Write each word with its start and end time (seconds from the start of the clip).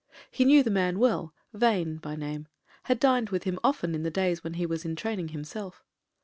He 0.31 0.45
knew 0.45 0.63
the 0.63 0.71
man 0.71 0.97
well, 0.97 1.31
Vane, 1.53 1.97
by 1.97 2.15
name— 2.15 2.47
had 2.85 2.99
dined 2.99 3.29
with 3.29 3.43
him 3.43 3.59
often 3.63 3.93
in 3.93 4.01
the 4.01 4.09
days 4.09 4.43
when 4.43 4.55
he 4.55 4.65
was 4.65 4.83
in 4.83 4.95
training 4.95 5.27
himself. 5.27 5.83